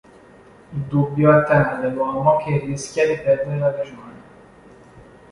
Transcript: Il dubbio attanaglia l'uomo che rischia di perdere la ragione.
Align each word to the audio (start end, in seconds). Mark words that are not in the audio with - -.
Il 0.73 0.79
dubbio 0.87 1.29
attanaglia 1.29 1.89
l'uomo 1.89 2.37
che 2.37 2.57
rischia 2.57 3.05
di 3.05 3.21
perdere 3.21 3.59
la 3.59 3.71
ragione. 3.71 4.21